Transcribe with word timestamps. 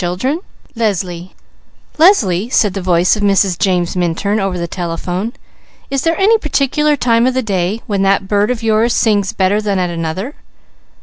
CHAPTER 0.03 0.37
VI 0.73 0.73
The 0.73 0.93
Song 0.95 1.11
of 1.11 1.17
a 1.21 1.21
Bird 1.29 1.33
"Leslie," 1.99 2.49
said 2.49 2.73
the 2.73 2.81
voice 2.81 3.15
of 3.15 3.21
Mrs. 3.21 3.59
James 3.59 3.95
Minturn 3.95 4.39
over 4.39 4.57
the 4.57 4.67
telephone, 4.67 5.31
"is 5.91 6.01
there 6.01 6.17
any 6.19 6.39
particular 6.39 6.95
time 6.97 7.27
of 7.27 7.35
the 7.35 7.43
day 7.43 7.83
when 7.85 8.01
that 8.01 8.27
bird 8.27 8.49
of 8.49 8.63
yours 8.63 8.93
sings 8.95 9.31
better 9.31 9.61
than 9.61 9.77
at 9.77 9.91
another?" 9.91 10.33